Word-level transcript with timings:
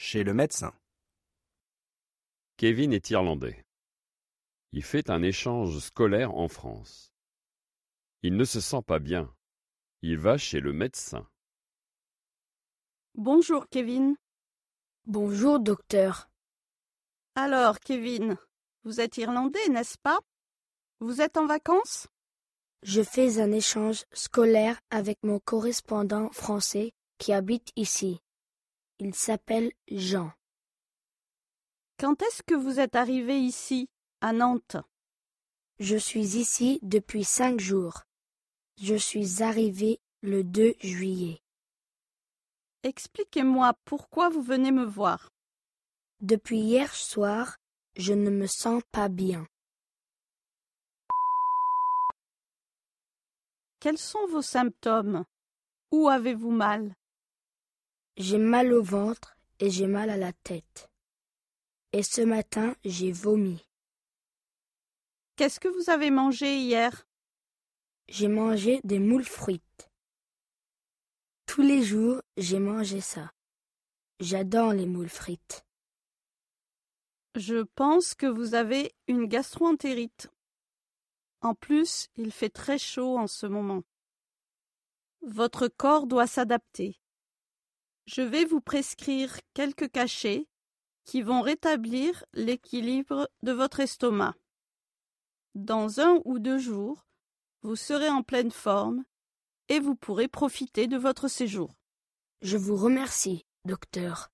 chez 0.00 0.22
le 0.22 0.32
médecin. 0.32 0.72
Kevin 2.56 2.92
est 2.92 3.10
irlandais. 3.10 3.64
Il 4.70 4.84
fait 4.84 5.10
un 5.10 5.22
échange 5.22 5.80
scolaire 5.80 6.36
en 6.36 6.46
France. 6.46 7.12
Il 8.22 8.36
ne 8.36 8.44
se 8.44 8.60
sent 8.60 8.82
pas 8.86 9.00
bien. 9.00 9.34
Il 10.02 10.16
va 10.16 10.38
chez 10.38 10.60
le 10.60 10.72
médecin. 10.72 11.28
Bonjour 13.16 13.68
Kevin. 13.68 14.16
Bonjour, 15.06 15.58
docteur. 15.58 16.30
Alors 17.34 17.80
Kevin, 17.80 18.36
vous 18.84 19.00
êtes 19.00 19.16
irlandais, 19.16 19.68
n'est-ce 19.68 19.98
pas? 19.98 20.20
Vous 21.00 21.20
êtes 21.20 21.36
en 21.36 21.46
vacances? 21.46 22.06
Je 22.84 23.02
fais 23.02 23.40
un 23.40 23.50
échange 23.50 24.04
scolaire 24.12 24.80
avec 24.90 25.18
mon 25.24 25.40
correspondant 25.40 26.30
français 26.30 26.92
qui 27.18 27.32
habite 27.32 27.72
ici. 27.74 28.20
Il 29.00 29.14
s'appelle 29.14 29.70
Jean. 29.88 30.32
Quand 32.00 32.20
est-ce 32.20 32.42
que 32.42 32.56
vous 32.56 32.80
êtes 32.80 32.96
arrivé 32.96 33.38
ici, 33.38 33.88
à 34.20 34.32
Nantes? 34.32 34.76
Je 35.78 35.96
suis 35.96 36.36
ici 36.36 36.80
depuis 36.82 37.22
cinq 37.22 37.60
jours. 37.60 38.02
Je 38.80 38.96
suis 38.96 39.40
arrivé 39.44 40.00
le 40.22 40.42
2 40.42 40.74
juillet. 40.80 41.40
Expliquez-moi 42.82 43.74
pourquoi 43.84 44.30
vous 44.30 44.42
venez 44.42 44.72
me 44.72 44.84
voir. 44.84 45.30
Depuis 46.20 46.58
hier 46.58 46.92
soir, 46.92 47.58
je 47.94 48.14
ne 48.14 48.30
me 48.30 48.48
sens 48.48 48.82
pas 48.90 49.08
bien. 49.08 49.46
Quels 53.78 53.98
sont 53.98 54.26
vos 54.26 54.42
symptômes? 54.42 55.24
Où 55.92 56.08
avez-vous 56.08 56.50
mal? 56.50 56.96
J'ai 58.18 58.38
mal 58.38 58.72
au 58.72 58.82
ventre 58.82 59.36
et 59.60 59.70
j'ai 59.70 59.86
mal 59.86 60.10
à 60.10 60.16
la 60.16 60.32
tête. 60.32 60.90
Et 61.92 62.02
ce 62.02 62.20
matin, 62.20 62.74
j'ai 62.84 63.12
vomi. 63.12 63.64
Qu'est-ce 65.36 65.60
que 65.60 65.68
vous 65.68 65.88
avez 65.88 66.10
mangé 66.10 66.58
hier? 66.58 67.06
J'ai 68.08 68.26
mangé 68.26 68.80
des 68.82 68.98
moules 68.98 69.24
frites. 69.24 69.88
Tous 71.46 71.62
les 71.62 71.84
jours, 71.84 72.20
j'ai 72.36 72.58
mangé 72.58 73.00
ça. 73.00 73.32
J'adore 74.18 74.72
les 74.72 74.86
moules 74.86 75.08
frites. 75.08 75.64
Je 77.36 77.62
pense 77.76 78.16
que 78.16 78.26
vous 78.26 78.54
avez 78.54 78.96
une 79.06 79.26
gastroentérite. 79.26 80.28
En 81.40 81.54
plus, 81.54 82.08
il 82.16 82.32
fait 82.32 82.50
très 82.50 82.78
chaud 82.78 83.16
en 83.16 83.28
ce 83.28 83.46
moment. 83.46 83.84
Votre 85.22 85.68
corps 85.68 86.08
doit 86.08 86.26
s'adapter. 86.26 86.98
Je 88.10 88.22
vais 88.22 88.46
vous 88.46 88.62
prescrire 88.62 89.38
quelques 89.52 89.90
cachets 89.90 90.48
qui 91.04 91.20
vont 91.20 91.42
rétablir 91.42 92.24
l'équilibre 92.32 93.28
de 93.42 93.52
votre 93.52 93.80
estomac. 93.80 94.34
Dans 95.54 96.00
un 96.00 96.18
ou 96.24 96.38
deux 96.38 96.56
jours, 96.56 97.06
vous 97.60 97.76
serez 97.76 98.08
en 98.08 98.22
pleine 98.22 98.50
forme 98.50 99.04
et 99.68 99.78
vous 99.78 99.94
pourrez 99.94 100.26
profiter 100.26 100.86
de 100.86 100.96
votre 100.96 101.28
séjour. 101.28 101.74
Je 102.40 102.56
vous 102.56 102.76
remercie, 102.76 103.44
docteur. 103.66 104.30